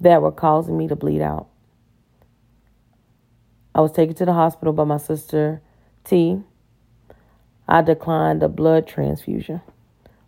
that 0.00 0.22
were 0.22 0.30
causing 0.30 0.78
me 0.78 0.86
to 0.86 0.94
bleed 0.94 1.20
out. 1.20 1.48
I 3.74 3.80
was 3.80 3.90
taken 3.90 4.14
to 4.14 4.24
the 4.24 4.32
hospital 4.32 4.72
by 4.72 4.84
my 4.84 4.96
sister 4.96 5.60
T. 6.04 6.40
I 7.66 7.82
declined 7.82 8.44
a 8.44 8.48
blood 8.48 8.86
transfusion. 8.86 9.60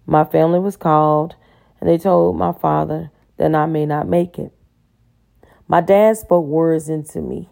My 0.07 0.25
family 0.25 0.59
was 0.59 0.77
called 0.77 1.37
and 1.81 1.89
they 1.89 1.99
told 1.99 2.37
my 2.37 2.53
father 2.53 3.13
that 3.37 3.55
I 3.55 3.67
may 3.67 3.87
not 3.87 4.09
make 4.09 4.41
it. 4.41 4.53
My 5.69 5.81
dad 5.81 6.17
spoke 6.17 6.47
words 6.47 6.89
into 6.89 7.21
me 7.21 7.49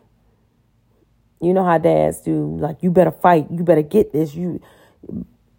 you 1.40 1.54
know 1.54 1.64
how 1.64 1.78
dads 1.78 2.20
do, 2.20 2.56
like, 2.58 2.82
you 2.82 2.90
better 2.90 3.10
fight, 3.10 3.46
you 3.50 3.62
better 3.62 3.82
get 3.82 4.12
this. 4.12 4.34
You, 4.34 4.60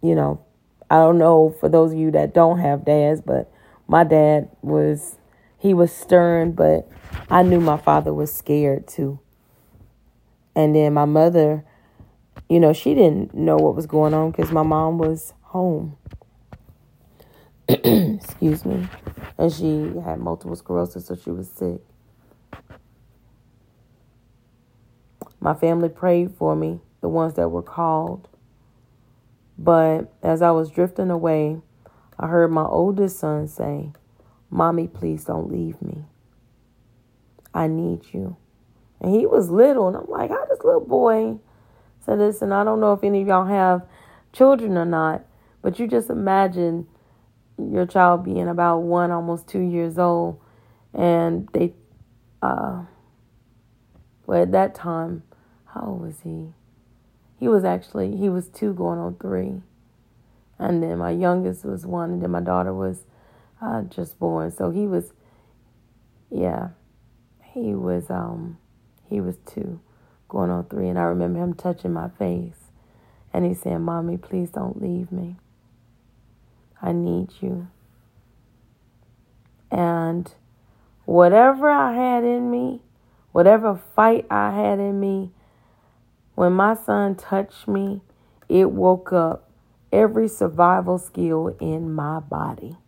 you 0.02 0.14
know, 0.14 0.44
I 0.90 0.96
don't 0.96 1.18
know 1.18 1.54
for 1.60 1.68
those 1.68 1.92
of 1.92 1.98
you 1.98 2.10
that 2.12 2.34
don't 2.34 2.58
have 2.58 2.84
dads, 2.84 3.20
but 3.20 3.50
my 3.88 4.04
dad 4.04 4.50
was, 4.62 5.16
he 5.58 5.74
was 5.74 5.92
stern, 5.92 6.52
but 6.52 6.88
I 7.30 7.42
knew 7.42 7.60
my 7.60 7.76
father 7.76 8.12
was 8.12 8.32
scared 8.32 8.86
too. 8.86 9.20
And 10.54 10.74
then 10.74 10.92
my 10.94 11.04
mother, 11.04 11.64
you 12.48 12.60
know, 12.60 12.72
she 12.72 12.94
didn't 12.94 13.34
know 13.34 13.56
what 13.56 13.76
was 13.76 13.86
going 13.86 14.12
on 14.12 14.32
because 14.32 14.50
my 14.50 14.62
mom 14.62 14.98
was 14.98 15.32
home. 15.42 15.96
Excuse 17.68 18.64
me. 18.64 18.88
And 19.38 19.52
she 19.52 19.92
had 20.04 20.18
multiple 20.18 20.56
sclerosis, 20.56 21.06
so 21.06 21.16
she 21.16 21.30
was 21.30 21.48
sick. 21.48 21.80
My 25.40 25.54
family 25.54 25.88
prayed 25.88 26.32
for 26.36 26.54
me, 26.54 26.80
the 27.00 27.08
ones 27.08 27.34
that 27.34 27.48
were 27.48 27.62
called. 27.62 28.28
But 29.58 30.12
as 30.22 30.42
I 30.42 30.50
was 30.50 30.70
drifting 30.70 31.10
away, 31.10 31.58
I 32.18 32.26
heard 32.26 32.50
my 32.50 32.64
oldest 32.64 33.18
son 33.18 33.48
say, 33.48 33.92
Mommy, 34.50 34.86
please 34.88 35.24
don't 35.24 35.50
leave 35.50 35.80
me. 35.80 36.04
I 37.54 37.66
need 37.66 38.12
you. 38.12 38.36
And 39.00 39.14
he 39.14 39.26
was 39.26 39.50
little, 39.50 39.88
and 39.88 39.96
I'm 39.96 40.06
like, 40.08 40.30
how 40.30 40.44
this 40.46 40.62
little 40.62 40.84
boy 40.84 41.38
said 42.04 42.20
this? 42.20 42.42
And 42.42 42.52
I 42.52 42.64
don't 42.64 42.80
know 42.80 42.92
if 42.92 43.02
any 43.02 43.22
of 43.22 43.28
y'all 43.28 43.46
have 43.46 43.86
children 44.32 44.76
or 44.76 44.84
not, 44.84 45.24
but 45.62 45.78
you 45.78 45.86
just 45.86 46.10
imagine 46.10 46.86
your 47.58 47.86
child 47.86 48.24
being 48.24 48.48
about 48.48 48.78
one, 48.78 49.10
almost 49.10 49.48
two 49.48 49.60
years 49.60 49.98
old, 49.98 50.40
and 50.94 51.48
they, 51.52 51.72
uh, 52.42 52.82
well, 54.26 54.42
at 54.42 54.52
that 54.52 54.74
time, 54.74 55.22
how 55.74 55.82
old 55.86 56.02
was 56.02 56.20
he? 56.22 56.52
He 57.38 57.48
was 57.48 57.64
actually, 57.64 58.16
he 58.16 58.28
was 58.28 58.48
two 58.48 58.74
going 58.74 58.98
on 58.98 59.16
three. 59.16 59.62
And 60.58 60.82
then 60.82 60.98
my 60.98 61.10
youngest 61.10 61.64
was 61.64 61.86
one, 61.86 62.10
and 62.10 62.22
then 62.22 62.30
my 62.30 62.40
daughter 62.40 62.74
was 62.74 63.04
uh, 63.62 63.82
just 63.82 64.18
born. 64.18 64.50
So 64.50 64.70
he 64.70 64.86
was, 64.86 65.12
yeah, 66.30 66.68
he 67.42 67.74
was, 67.74 68.10
um, 68.10 68.58
he 69.08 69.20
was 69.20 69.36
two 69.46 69.80
going 70.28 70.50
on 70.50 70.64
three. 70.66 70.88
And 70.88 70.98
I 70.98 71.02
remember 71.02 71.40
him 71.40 71.54
touching 71.54 71.92
my 71.92 72.08
face 72.08 72.60
and 73.32 73.44
he 73.44 73.54
said, 73.54 73.78
Mommy, 73.80 74.16
please 74.16 74.50
don't 74.50 74.80
leave 74.80 75.12
me. 75.12 75.36
I 76.82 76.92
need 76.92 77.30
you. 77.40 77.68
And 79.70 80.32
whatever 81.04 81.70
I 81.70 81.94
had 81.94 82.24
in 82.24 82.50
me, 82.50 82.80
whatever 83.32 83.80
fight 83.94 84.26
I 84.30 84.50
had 84.52 84.78
in 84.78 84.98
me, 84.98 85.30
when 86.40 86.54
my 86.54 86.72
son 86.72 87.14
touched 87.14 87.68
me, 87.68 88.00
it 88.48 88.70
woke 88.70 89.12
up 89.12 89.50
every 89.92 90.26
survival 90.26 90.96
skill 90.96 91.54
in 91.60 91.92
my 91.92 92.18
body. 92.18 92.78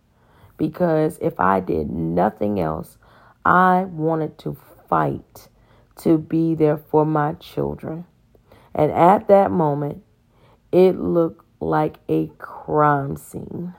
Because 0.56 1.18
if 1.21 1.38
I 1.38 1.61
did 1.61 1.90
nothing 1.90 2.59
else, 2.59 2.97
I 3.44 3.85
wanted 3.85 4.38
to 4.38 4.56
fight 4.88 5.49
to 5.97 6.16
be 6.16 6.54
there 6.54 6.78
for 6.78 7.04
my 7.04 7.35
children. 7.35 8.06
And 8.75 8.90
at 8.90 9.28
that 9.28 9.50
moment, 9.50 10.02
it 10.73 10.99
looked 10.99 11.44
like 11.61 11.99
a 12.09 12.28
crime 12.38 13.18
scene. 13.18 13.75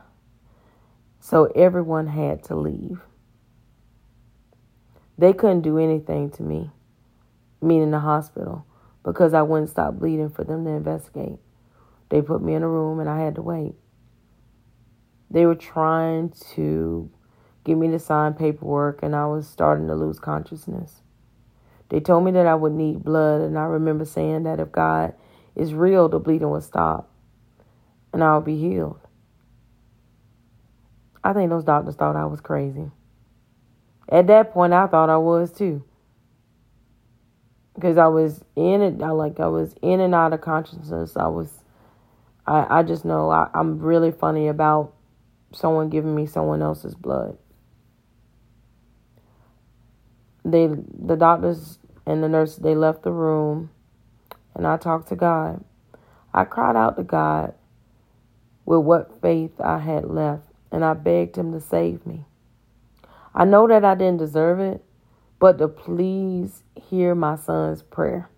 So 1.19 1.45
everyone 1.55 2.05
had 2.05 2.43
to 2.43 2.55
leave. 2.55 2.99
They 5.17 5.33
couldn't 5.33 5.61
do 5.61 5.79
anything 5.79 6.29
to 6.29 6.43
me, 6.43 6.69
meaning 7.59 7.89
the 7.89 8.01
hospital 8.01 8.67
because 9.03 9.33
I 9.33 9.41
wouldn't 9.41 9.69
stop 9.69 9.95
bleeding 9.95 10.29
for 10.29 10.43
them 10.43 10.65
to 10.65 10.71
investigate. 10.71 11.39
They 12.09 12.21
put 12.21 12.41
me 12.41 12.53
in 12.53 12.63
a 12.63 12.67
room 12.67 12.99
and 12.99 13.09
I 13.09 13.19
had 13.19 13.35
to 13.35 13.41
wait. 13.41 13.75
They 15.29 15.45
were 15.45 15.55
trying 15.55 16.29
to 16.55 17.09
get 17.63 17.77
me 17.77 17.87
to 17.87 17.97
sign 17.97 18.33
paperwork, 18.33 19.01
and 19.01 19.15
I 19.15 19.25
was 19.25 19.47
starting 19.47 19.87
to 19.87 19.95
lose 19.95 20.19
consciousness. 20.19 21.01
They 21.89 21.99
told 21.99 22.25
me 22.25 22.31
that 22.31 22.45
I 22.45 22.53
would 22.53 22.73
need 22.73 23.03
blood, 23.03 23.41
and 23.41 23.57
I 23.57 23.63
remember 23.63 24.05
saying 24.05 24.43
that 24.43 24.59
if 24.59 24.71
God 24.71 25.13
is 25.55 25.73
real, 25.73 26.07
the 26.09 26.19
bleeding 26.19 26.49
would 26.49 26.63
stop 26.63 27.09
and 28.13 28.23
I 28.23 28.35
would 28.35 28.45
be 28.45 28.57
healed. 28.57 28.99
I 31.23 31.33
think 31.33 31.49
those 31.49 31.63
doctors 31.63 31.95
thought 31.95 32.15
I 32.15 32.25
was 32.25 32.41
crazy. 32.41 32.91
At 34.07 34.27
that 34.27 34.53
point, 34.53 34.73
I 34.73 34.87
thought 34.87 35.09
I 35.09 35.17
was 35.17 35.51
too. 35.51 35.83
Because 37.75 37.97
I 37.97 38.07
was 38.07 38.43
in 38.55 38.81
it, 38.81 39.01
I 39.01 39.09
like 39.11 39.39
I 39.39 39.47
was 39.47 39.73
in 39.81 39.99
and 39.99 40.13
out 40.13 40.33
of 40.33 40.41
consciousness. 40.41 41.17
I 41.17 41.27
was, 41.27 41.49
I 42.45 42.79
I 42.79 42.83
just 42.83 43.03
know 43.03 43.31
I, 43.31 43.49
I'm 43.53 43.79
really 43.79 44.11
funny 44.11 44.47
about 44.47 44.93
someone 45.53 45.89
giving 45.89 46.15
me 46.15 46.25
someone 46.25 46.61
else's 46.61 46.95
blood. 46.95 47.37
They, 50.45 50.67
the 50.67 51.15
doctors 51.15 51.79
and 52.05 52.23
the 52.23 52.29
nurse, 52.29 52.57
they 52.57 52.75
left 52.75 53.03
the 53.03 53.11
room, 53.11 53.69
and 54.53 54.67
I 54.67 54.77
talked 54.77 55.09
to 55.09 55.15
God. 55.15 55.63
I 56.33 56.43
cried 56.43 56.75
out 56.75 56.97
to 56.97 57.03
God 57.03 57.53
with 58.65 58.81
what 58.81 59.21
faith 59.21 59.59
I 59.61 59.79
had 59.79 60.05
left, 60.05 60.47
and 60.71 60.83
I 60.83 60.93
begged 60.93 61.37
Him 61.37 61.53
to 61.53 61.61
save 61.61 62.05
me. 62.05 62.25
I 63.33 63.45
know 63.45 63.67
that 63.67 63.85
I 63.85 63.95
didn't 63.95 64.17
deserve 64.17 64.59
it, 64.59 64.83
but 65.43 65.57
to 65.57 65.67
please 65.67 66.63
hear 66.89 67.13
my 67.13 67.35
son's 67.35 67.81
prayer 67.83 68.29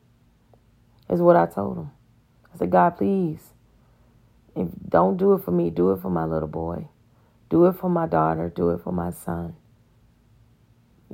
is 1.07 1.21
what 1.21 1.35
I 1.35 1.45
told 1.45 1.77
him. 1.77 1.91
I 2.51 2.57
said, 2.57 2.71
God, 2.71 2.97
please, 2.97 3.53
if 4.55 4.69
don't 4.89 5.15
do 5.15 5.33
it 5.33 5.43
for 5.43 5.51
me, 5.51 5.69
do 5.69 5.91
it 5.91 6.01
for 6.01 6.09
my 6.09 6.25
little 6.25 6.47
boy. 6.47 6.87
Do 7.47 7.67
it 7.67 7.73
for 7.73 7.91
my 7.91 8.07
daughter. 8.07 8.49
Do 8.49 8.71
it 8.71 8.81
for 8.81 8.91
my 8.91 9.11
son. 9.11 9.55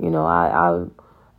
You 0.00 0.08
know, 0.08 0.24
I, 0.24 0.46
I 0.48 0.86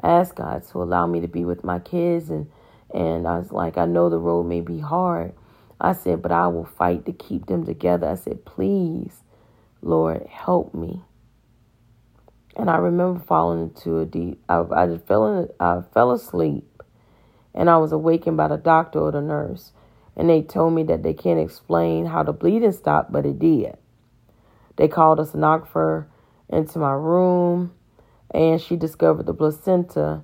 asked 0.08 0.36
God 0.36 0.64
to 0.68 0.84
allow 0.84 1.08
me 1.08 1.22
to 1.22 1.28
be 1.28 1.46
with 1.46 1.64
my 1.64 1.80
kids 1.80 2.30
and 2.30 2.46
and 2.94 3.28
I 3.28 3.40
was 3.40 3.52
like, 3.52 3.80
I 3.80 3.88
know 3.88 4.12
the 4.12 4.20
road 4.20 4.44
may 4.44 4.62
be 4.62 4.78
hard. 4.78 5.34
I 5.82 5.94
said, 5.94 6.22
but 6.22 6.32
I 6.32 6.46
will 6.46 6.66
fight 6.66 7.08
to 7.08 7.12
keep 7.12 7.48
them 7.48 7.66
together. 7.66 8.08
I 8.08 8.14
said, 8.14 8.46
please, 8.46 9.24
Lord, 9.82 10.28
help 10.28 10.76
me. 10.76 11.02
And 12.56 12.70
I 12.70 12.78
remember 12.78 13.20
falling 13.20 13.64
into 13.64 14.00
a 14.00 14.06
deep. 14.06 14.42
I, 14.48 14.64
I 14.72 14.88
just 14.88 15.06
fell 15.06 15.40
in. 15.40 15.50
I 15.60 15.82
fell 15.94 16.12
asleep, 16.12 16.84
and 17.54 17.70
I 17.70 17.78
was 17.78 17.92
awakened 17.92 18.38
by 18.38 18.48
the 18.48 18.58
doctor 18.58 19.00
or 19.00 19.12
the 19.12 19.22
nurse, 19.22 19.72
and 20.16 20.30
they 20.30 20.42
told 20.42 20.74
me 20.74 20.84
that 20.84 21.02
they 21.04 21.14
can't 21.14 21.40
explain 21.40 22.06
how 22.06 22.24
the 22.24 22.34
bleeding 22.34 22.72
stopped, 22.72 23.12
but 23.12 23.26
it 23.26 23.40
did. 23.40 23.78
They 24.76 24.88
called 24.88 25.20
a 25.20 25.24
sonographer 25.24 26.06
into 26.50 26.80
my 26.80 26.94
room 26.94 27.74
and 28.32 28.60
she 28.60 28.76
discovered 28.76 29.26
the 29.26 29.34
placenta 29.34 30.22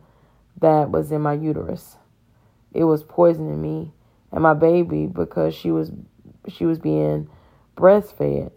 that 0.60 0.90
was 0.90 1.12
in 1.12 1.22
my 1.22 1.34
uterus. 1.34 1.98
It 2.74 2.84
was 2.84 3.04
poisoning 3.04 3.62
me 3.62 3.94
and 4.32 4.42
my 4.44 4.54
baby 4.54 5.06
because 5.06 5.56
she 5.56 5.72
was 5.72 5.92
she 6.48 6.66
was 6.66 6.80
being 6.80 7.30
breastfed. 7.78 8.52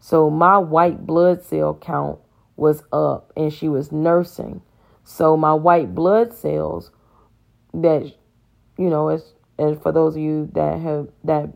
So 0.00 0.30
my 0.30 0.58
white 0.58 1.06
blood 1.06 1.42
cell 1.42 1.74
count 1.74 2.18
was 2.56 2.82
up 2.92 3.32
and 3.36 3.52
she 3.52 3.68
was 3.68 3.92
nursing. 3.92 4.62
So 5.04 5.36
my 5.36 5.52
white 5.52 5.94
blood 5.94 6.32
cells 6.32 6.90
that 7.72 8.12
you 8.78 8.88
know 8.90 9.08
as 9.08 9.32
and 9.58 9.80
for 9.80 9.92
those 9.92 10.16
of 10.16 10.22
you 10.22 10.50
that 10.54 10.80
have 10.80 11.08
that 11.24 11.50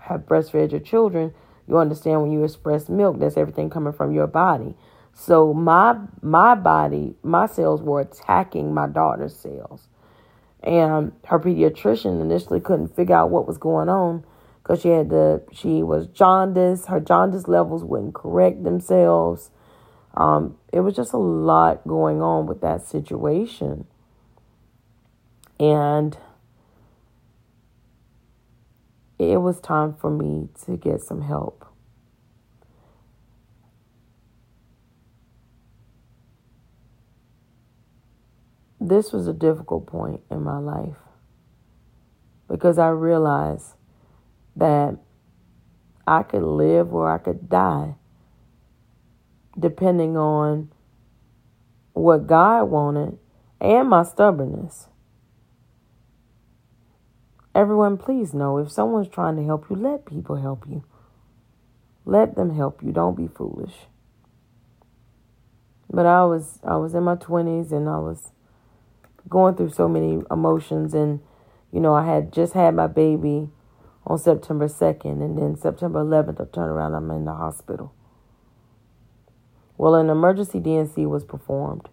have 0.00 0.22
breastfed 0.22 0.70
your 0.70 0.80
children, 0.80 1.34
you 1.66 1.78
understand 1.78 2.22
when 2.22 2.30
you 2.30 2.44
express 2.44 2.88
milk, 2.88 3.18
that's 3.18 3.36
everything 3.36 3.70
coming 3.70 3.92
from 3.92 4.12
your 4.12 4.26
body. 4.26 4.74
So 5.14 5.54
my 5.54 5.96
my 6.22 6.54
body, 6.54 7.14
my 7.22 7.46
cells 7.46 7.82
were 7.82 8.00
attacking 8.00 8.74
my 8.74 8.86
daughter's 8.86 9.36
cells. 9.36 9.88
And 10.62 11.12
her 11.26 11.38
pediatrician 11.38 12.22
initially 12.22 12.60
couldn't 12.60 12.96
figure 12.96 13.14
out 13.14 13.30
what 13.30 13.46
was 13.46 13.58
going 13.58 13.90
on 13.90 14.24
because 14.62 14.80
she 14.80 14.88
had 14.88 15.10
the 15.10 15.42
she 15.52 15.82
was 15.82 16.06
jaundice. 16.08 16.86
Her 16.86 17.00
jaundice 17.00 17.46
levels 17.46 17.84
wouldn't 17.84 18.14
correct 18.14 18.64
themselves. 18.64 19.50
Um, 20.16 20.56
it 20.72 20.80
was 20.80 20.94
just 20.94 21.12
a 21.12 21.18
lot 21.18 21.86
going 21.86 22.22
on 22.22 22.46
with 22.46 22.60
that 22.60 22.86
situation. 22.86 23.86
And 25.58 26.16
it 29.18 29.38
was 29.38 29.60
time 29.60 29.94
for 29.94 30.10
me 30.10 30.48
to 30.64 30.76
get 30.76 31.00
some 31.00 31.22
help. 31.22 31.66
This 38.80 39.12
was 39.12 39.26
a 39.26 39.32
difficult 39.32 39.86
point 39.86 40.20
in 40.30 40.42
my 40.42 40.58
life 40.58 40.96
because 42.48 42.78
I 42.78 42.88
realized 42.88 43.74
that 44.56 44.98
I 46.06 46.22
could 46.22 46.42
live 46.42 46.92
or 46.92 47.10
I 47.10 47.16
could 47.18 47.48
die 47.48 47.94
depending 49.58 50.16
on 50.16 50.70
what 51.92 52.26
God 52.26 52.64
wanted 52.64 53.18
and 53.60 53.88
my 53.88 54.02
stubbornness. 54.02 54.88
Everyone, 57.54 57.96
please 57.96 58.34
know 58.34 58.58
if 58.58 58.70
someone's 58.70 59.08
trying 59.08 59.36
to 59.36 59.44
help 59.44 59.70
you, 59.70 59.76
let 59.76 60.06
people 60.06 60.36
help 60.36 60.66
you. 60.68 60.84
Let 62.04 62.34
them 62.34 62.54
help 62.54 62.82
you. 62.82 62.92
Don't 62.92 63.16
be 63.16 63.28
foolish. 63.28 63.74
But 65.90 66.06
I 66.06 66.24
was 66.24 66.58
I 66.64 66.76
was 66.76 66.94
in 66.94 67.04
my 67.04 67.14
twenties 67.14 67.70
and 67.70 67.88
I 67.88 67.98
was 67.98 68.32
going 69.28 69.54
through 69.54 69.70
so 69.70 69.88
many 69.88 70.20
emotions 70.30 70.92
and 70.94 71.20
you 71.70 71.80
know, 71.80 71.94
I 71.94 72.06
had 72.06 72.32
just 72.32 72.52
had 72.52 72.74
my 72.74 72.86
baby 72.86 73.48
on 74.06 74.18
September 74.18 74.68
2nd 74.68 75.24
and 75.24 75.38
then 75.38 75.56
September 75.56 76.04
11th 76.04 76.40
I 76.40 76.44
turned 76.52 76.70
around 76.70 76.94
I'm 76.94 77.10
in 77.10 77.24
the 77.24 77.34
hospital. 77.34 77.92
Well, 79.76 79.94
an 79.94 80.08
emergency 80.08 80.60
D&C 80.60 81.06
was 81.06 81.24
performed 81.24 81.88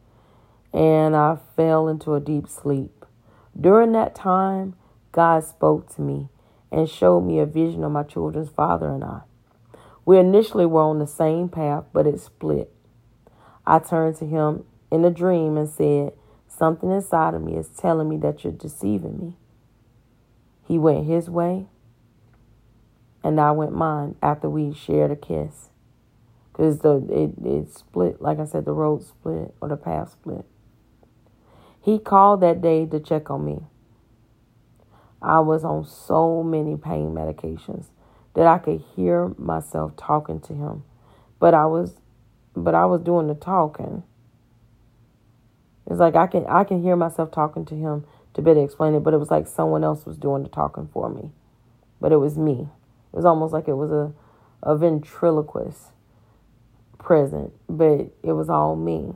and 0.74 1.16
I 1.16 1.38
fell 1.56 1.88
into 1.88 2.14
a 2.14 2.20
deep 2.20 2.48
sleep. 2.48 3.06
During 3.60 3.92
that 3.94 4.16
time, 4.16 4.76
God 5.12 5.44
spoke 5.44 5.94
to 5.96 6.02
me 6.02 6.30
and 6.72 6.90
showed 6.90 7.22
me 7.22 7.40
a 7.40 7.46
vision 7.46 7.84
of 7.84 7.92
my 7.92 8.04
children's 8.04 8.50
father 8.50 8.90
and 8.90 9.04
I. 9.04 9.22
We 10.06 10.18
initially 10.18 10.66
were 10.66 10.82
on 10.82 11.00
the 11.00 11.08
same 11.08 11.50
path, 11.50 11.84
but 11.92 12.08
it 12.08 12.20
split. 12.20 12.74
I 13.66 13.80
turned 13.80 14.16
to 14.18 14.26
him 14.26 14.64
in 14.90 15.04
a 15.06 15.12
dream 15.12 15.58
and 15.58 15.70
said, 15.70 16.14
Something 16.48 16.92
inside 16.92 17.34
of 17.34 17.42
me 17.42 17.56
is 17.56 17.68
telling 17.70 18.10
me 18.10 18.18
that 18.18 18.44
you're 18.44 18.54
deceiving 18.54 19.18
me. 19.18 19.36
He 20.68 20.78
went 20.78 21.06
his 21.06 21.30
way, 21.30 21.68
and 23.24 23.40
I 23.40 23.52
went 23.52 23.74
mine 23.74 24.16
after 24.22 24.50
we 24.50 24.74
shared 24.74 25.12
a 25.12 25.16
kiss. 25.16 25.71
Because 26.52 26.80
the 26.80 26.98
it, 27.10 27.46
it 27.46 27.74
split, 27.74 28.22
like 28.22 28.40
I 28.40 28.46
said, 28.46 28.66
the 28.66 28.74
road 28.74 29.04
split 29.04 29.54
or 29.62 29.70
the 29.70 29.78
path 29.78 30.12
split. 30.12 30.46
He 31.82 31.98
called 31.98 32.42
that 32.42 32.62
day 32.62 32.86
to 32.86 33.00
check 33.00 33.30
on 33.30 33.46
me. 33.46 33.62
I 35.22 35.40
was 35.40 35.64
on 35.64 35.86
so 35.86 36.44
many 36.44 36.78
pain 36.78 37.14
medications 37.14 37.86
that 38.34 38.48
I 38.48 38.58
could 38.58 38.84
hear 38.96 39.34
myself 39.38 39.96
talking 39.96 40.40
to 40.42 40.54
him. 40.54 40.84
But 41.40 41.54
I 41.54 41.66
was 41.66 41.96
but 42.56 42.76
I 42.76 42.86
was 42.86 43.02
doing 43.02 43.28
the 43.28 43.36
talking. 43.36 44.04
It's 45.90 46.00
like 46.00 46.16
I 46.16 46.28
can 46.28 46.46
I 46.48 46.64
can 46.64 46.82
hear 46.82 46.96
myself 46.96 47.32
talking 47.32 47.66
to 47.66 47.76
him 47.76 48.06
to 48.34 48.42
better 48.42 48.64
explain 48.64 48.94
it, 48.96 49.02
but 49.02 49.14
it 49.14 49.18
was 49.18 49.32
like 49.32 49.48
someone 49.48 49.84
else 49.84 50.06
was 50.06 50.18
doing 50.18 50.44
the 50.44 50.50
talking 50.50 50.90
for 50.94 51.10
me. 51.10 51.32
But 52.00 52.12
it 52.12 52.18
was 52.18 52.38
me. 52.38 52.68
It 53.14 53.16
was 53.16 53.26
almost 53.26 53.54
like 53.54 53.68
it 53.68 53.74
was 53.74 53.92
a, 53.92 54.14
a 54.64 54.76
ventriloquist 54.78 55.91
present, 57.04 57.52
but 57.68 58.12
it 58.24 58.34
was 58.34 58.50
all 58.50 58.76
me. 58.76 59.14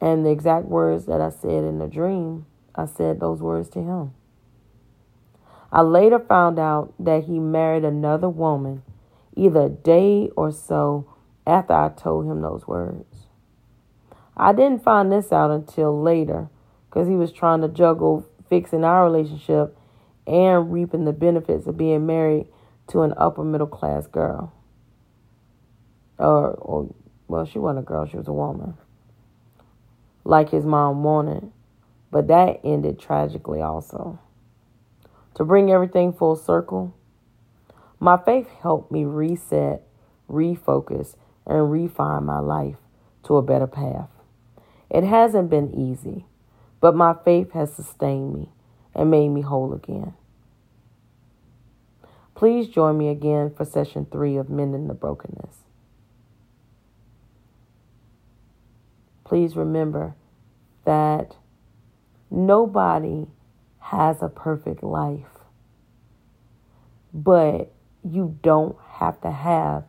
And 0.00 0.24
the 0.24 0.30
exact 0.30 0.66
words 0.66 1.06
that 1.06 1.20
I 1.20 1.30
said 1.30 1.64
in 1.64 1.78
the 1.78 1.86
dream, 1.86 2.46
I 2.74 2.86
said 2.86 3.20
those 3.20 3.40
words 3.40 3.68
to 3.70 3.80
him. 3.80 4.12
I 5.72 5.82
later 5.82 6.18
found 6.18 6.58
out 6.58 6.94
that 6.98 7.24
he 7.24 7.38
married 7.38 7.84
another 7.84 8.28
woman 8.28 8.82
either 9.34 9.62
a 9.62 9.68
day 9.68 10.30
or 10.36 10.50
so 10.50 11.12
after 11.46 11.74
I 11.74 11.90
told 11.90 12.26
him 12.26 12.40
those 12.40 12.66
words. 12.66 13.26
I 14.36 14.52
didn't 14.52 14.84
find 14.84 15.10
this 15.10 15.32
out 15.32 15.50
until 15.50 16.00
later 16.00 16.48
because 16.88 17.08
he 17.08 17.14
was 17.14 17.32
trying 17.32 17.60
to 17.62 17.68
juggle 17.68 18.26
fixing 18.48 18.84
our 18.84 19.04
relationship 19.04 19.76
and 20.26 20.72
reaping 20.72 21.04
the 21.04 21.12
benefits 21.12 21.66
of 21.66 21.76
being 21.76 22.06
married 22.06 22.46
to 22.88 23.02
an 23.02 23.14
upper 23.16 23.44
middle 23.44 23.66
class 23.66 24.06
girl. 24.06 24.52
Or, 26.18 26.50
or 26.52 26.94
well, 27.28 27.44
she 27.44 27.58
wasn't 27.58 27.80
a 27.80 27.82
girl, 27.82 28.06
she 28.06 28.16
was 28.16 28.28
a 28.28 28.32
woman 28.32 28.74
like 30.26 30.50
his 30.50 30.64
mom 30.64 31.02
wanted. 31.02 31.50
But 32.10 32.28
that 32.28 32.60
ended 32.64 32.98
tragically 32.98 33.62
also. 33.62 34.18
To 35.34 35.44
bring 35.44 35.70
everything 35.70 36.12
full 36.12 36.36
circle, 36.36 36.94
my 38.00 38.16
faith 38.16 38.48
helped 38.62 38.90
me 38.90 39.04
reset, 39.04 39.82
refocus, 40.30 41.14
and 41.46 41.70
refine 41.70 42.24
my 42.24 42.40
life 42.40 42.76
to 43.24 43.36
a 43.36 43.42
better 43.42 43.66
path. 43.66 44.08
It 44.90 45.04
hasn't 45.04 45.50
been 45.50 45.74
easy, 45.74 46.26
but 46.80 46.94
my 46.94 47.14
faith 47.24 47.52
has 47.52 47.72
sustained 47.72 48.34
me 48.34 48.50
and 48.94 49.10
made 49.10 49.28
me 49.28 49.42
whole 49.42 49.74
again. 49.74 50.14
Please 52.36 52.68
join 52.68 52.98
me 52.98 53.08
again 53.08 53.50
for 53.56 53.64
session 53.64 54.06
three 54.12 54.36
of 54.36 54.50
Mending 54.50 54.88
the 54.88 54.94
Brokenness. 54.94 55.56
Please 59.24 59.56
remember 59.56 60.14
that 60.84 61.34
nobody 62.30 63.26
has 63.78 64.20
a 64.20 64.28
perfect 64.28 64.82
life, 64.82 65.24
but 67.14 67.72
you 68.04 68.38
don't 68.42 68.76
have 68.86 69.18
to 69.22 69.30
have 69.30 69.84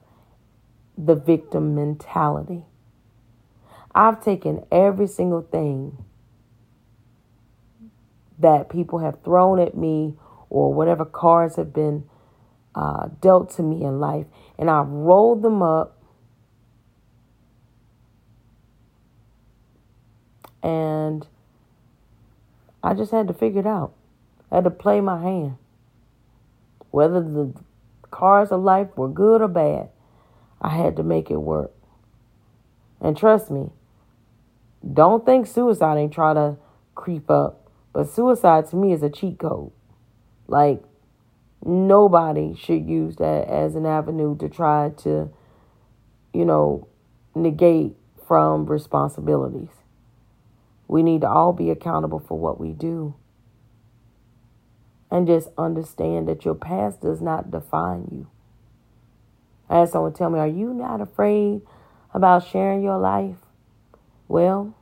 the 0.97 1.15
victim 1.15 1.75
mentality. 1.75 2.63
I've 3.93 4.23
taken 4.23 4.65
every 4.71 5.07
single 5.07 5.41
thing 5.41 6.05
that 8.39 8.69
people 8.69 8.99
have 8.99 9.21
thrown 9.23 9.60
at 9.60 9.75
me 9.75 10.15
or 10.49 10.73
whatever 10.73 11.03
cards 11.03 11.57
have 11.57 11.73
been 11.73 12.10
uh, 12.77 13.09
dealt 13.19 13.49
to 13.55 13.63
me 13.63 13.83
in 13.83 13.99
life, 13.99 14.27
and 14.59 14.69
I've 14.69 14.87
rolled 14.87 15.41
them 15.41 15.63
up 15.63 15.97
and 20.61 21.25
I 22.83 22.93
just 22.93 23.11
had 23.11 23.27
to 23.29 23.33
figure 23.33 23.61
it 23.61 23.67
out. 23.67 23.93
I 24.51 24.55
had 24.55 24.63
to 24.65 24.69
play 24.69 25.01
my 25.01 25.21
hand. 25.21 25.57
Whether 26.91 27.21
the 27.21 27.53
cards 28.11 28.51
of 28.51 28.61
life 28.61 28.89
were 28.95 29.09
good 29.09 29.41
or 29.41 29.47
bad, 29.47 29.89
I 30.61 30.69
had 30.69 30.95
to 30.97 31.03
make 31.03 31.31
it 31.31 31.37
work. 31.37 31.71
And 32.99 33.15
trust 33.15 33.49
me, 33.49 33.69
don't 34.93 35.25
think 35.25 35.47
suicide 35.47 35.97
ain't 35.97 36.13
try 36.13 36.33
to 36.33 36.57
creep 36.95 37.29
up. 37.29 37.69
But 37.93 38.09
suicide 38.09 38.67
to 38.69 38.75
me 38.75 38.93
is 38.93 39.03
a 39.03 39.09
cheat 39.09 39.39
code. 39.39 39.71
Like, 40.47 40.83
nobody 41.63 42.55
should 42.55 42.87
use 42.87 43.17
that 43.17 43.47
as 43.47 43.75
an 43.75 43.85
avenue 43.85 44.37
to 44.37 44.49
try 44.49 44.91
to, 45.03 45.29
you 46.33 46.45
know, 46.45 46.87
negate 47.35 47.95
from 48.27 48.65
responsibilities. 48.65 49.69
We 50.87 51.03
need 51.03 51.21
to 51.21 51.29
all 51.29 51.53
be 51.53 51.69
accountable 51.69 52.19
for 52.19 52.37
what 52.37 52.59
we 52.59 52.71
do. 52.71 53.15
And 55.09 55.25
just 55.25 55.49
understand 55.57 56.27
that 56.27 56.43
your 56.43 56.55
past 56.55 57.01
does 57.01 57.21
not 57.21 57.49
define 57.49 58.07
you. 58.11 58.27
I 59.69 59.79
had 59.79 59.89
someone 59.89 60.13
tell 60.13 60.29
me, 60.29 60.39
Are 60.39 60.47
you 60.47 60.73
not 60.73 61.01
afraid 61.01 61.61
about 62.13 62.47
sharing 62.47 62.81
your 62.81 62.97
life? 62.97 63.37
Well, 64.27 64.75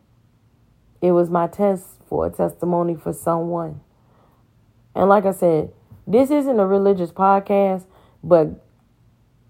it 1.02 1.12
was 1.12 1.30
my 1.30 1.48
test 1.48 1.86
for 2.08 2.26
a 2.26 2.32
testimony 2.32 2.96
for 2.96 3.14
someone. 3.14 3.82
And 4.96 5.10
like 5.10 5.26
I 5.26 5.34
said, 5.34 5.72
this 6.08 6.30
isn't 6.30 6.60
a 6.60 6.66
religious 6.66 7.12
podcast, 7.12 7.86
but 8.24 8.64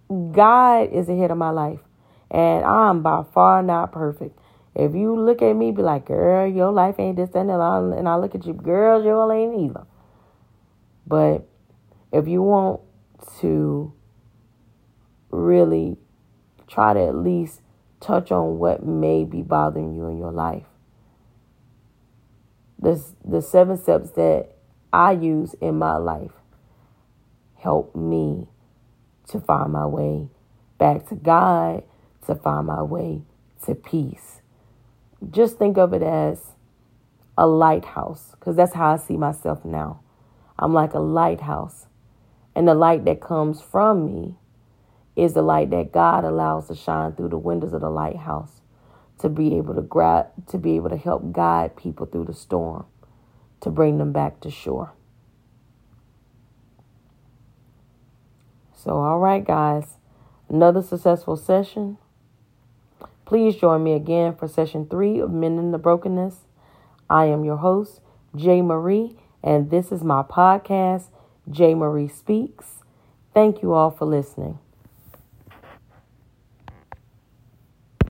God 0.10 0.94
is 0.94 1.10
ahead 1.10 1.32
of 1.32 1.38
my 1.38 1.50
life. 1.50 1.80
And 2.32 2.65
I'm 2.65 3.02
by 3.02 3.24
far 3.34 3.62
not 3.62 3.91
perfect. 3.91 4.39
If 4.74 4.94
you 4.94 5.18
look 5.18 5.41
at 5.41 5.54
me, 5.54 5.72
be 5.72 5.82
like, 5.82 6.06
girl, 6.06 6.48
your 6.48 6.72
life 6.72 6.96
ain't 7.00 7.15
this, 7.15 7.30
and, 7.34 7.50
and 7.50 8.10
I 8.10 8.15
look 8.18 8.36
at 8.36 8.46
you, 8.46 8.54
girl, 8.54 9.04
your 9.04 9.32
ain't 9.34 9.70
either. 9.70 9.86
But 11.08 11.48
if 12.12 12.28
you 12.28 12.41
want 12.41 12.82
to 13.39 13.94
really 15.32 15.98
try 16.68 16.94
to 16.94 17.00
at 17.00 17.15
least 17.15 17.62
touch 18.00 18.32
on 18.32 18.58
what 18.58 18.86
may 18.86 19.24
be 19.24 19.41
bothering 19.41 19.96
you 19.96 20.08
in 20.08 20.18
your 20.18 20.32
life, 20.32 20.65
the, 22.80 23.02
the 23.24 23.41
seven 23.41 23.78
steps 23.78 24.12
that 24.12 24.56
I 24.91 25.12
use 25.13 25.56
in 25.62 25.78
my 25.78 25.96
life 25.96 26.32
help 27.65 27.95
me 27.95 28.47
to 29.28 29.41
find 29.41 29.73
my 29.73 29.86
way 29.86 30.30
back 30.78 31.08
to 31.10 31.15
God, 31.15 31.84
to 32.28 32.36
find 32.36 32.67
my 32.67 32.84
way 32.84 33.23
to 33.65 33.75
peace 33.75 34.41
just 35.32 35.58
think 35.58 35.78
of 35.78 35.93
it 35.93 36.04
as 36.04 36.54
a 37.38 37.47
lighthouse 37.47 38.32
because 38.32 38.56
that's 38.56 38.73
how 38.73 38.93
I 38.93 38.97
see 38.97 39.17
myself 39.17 39.65
now. 39.65 40.01
I'm 40.58 40.73
like 40.73 40.93
a 40.93 40.99
lighthouse. 40.99 41.88
And 42.56 42.67
the 42.67 42.75
light 42.75 43.06
that 43.06 43.21
comes 43.21 43.62
from 43.62 44.06
me 44.06 44.36
is 45.15 45.34
the 45.34 45.41
light 45.41 45.71
that 45.71 45.91
God 45.91 46.23
allows 46.23 46.67
to 46.67 46.75
shine 46.75 47.13
through 47.13 47.30
the 47.30 47.38
windows 47.38 47.73
of 47.73 47.82
the 47.82 47.89
lighthouse 47.89 48.62
to 49.19 49.30
be 49.30 49.58
able 49.58 49.75
to 49.75 49.82
grab 49.82 50.28
to 50.47 50.58
be 50.58 50.75
able 50.75 50.89
to 50.89 50.97
help 50.97 51.32
guide 51.32 51.75
people 51.75 52.06
through 52.06 52.25
the 52.25 52.34
storm 52.34 52.86
to 53.62 53.69
bring 53.69 53.97
them 53.97 54.13
back 54.13 54.39
to 54.41 54.51
shore. 54.51 54.93
So 58.86 58.98
all 58.98 59.17
right 59.17 59.43
guys, 59.43 59.98
another 60.48 60.84
successful 60.84 61.38
session. 61.38 61.98
Please 63.26 63.56
join 63.56 63.84
me 63.84 63.93
again 63.93 64.36
for 64.36 64.48
session 64.48 64.86
three 64.86 65.17
of 65.17 65.32
Mending 65.32 65.71
the 65.71 65.80
Brokenness. 65.80 66.41
I 67.10 67.26
am 67.26 67.43
your 67.43 67.58
host, 67.58 68.00
J. 68.36 68.62
Marie, 68.62 69.17
and 69.43 69.71
this 69.71 69.91
is 69.91 70.04
my 70.04 70.21
podcast, 70.21 71.06
J. 71.50 71.74
Marie 71.74 72.08
Speaks. 72.08 72.84
Thank 73.34 73.63
you 73.63 73.74
all 73.74 73.89
for 73.89 74.06
listening. 74.06 74.60